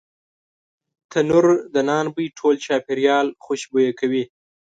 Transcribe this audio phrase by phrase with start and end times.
[1.11, 4.23] تنور د نان بوی ټول چاپېریال خوشبویه کوي